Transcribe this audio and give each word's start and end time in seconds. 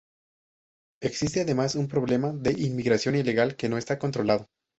Existe 1.03 1.41
además 1.41 1.75
un 1.75 1.87
problema 1.87 2.33
de 2.33 2.53
inmigración 2.59 3.13
ilegal 3.13 3.55
que 3.55 3.69
no 3.69 3.77
está 3.77 3.99
controlado. 3.99 4.47